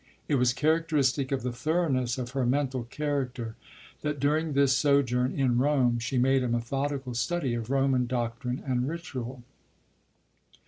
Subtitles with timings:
[0.27, 3.55] It was characteristic of the thoroughness of her mental character
[4.01, 8.87] that during this sojourn in Rome she made a methodical study of Roman doctrine and
[8.89, 9.43] ritual.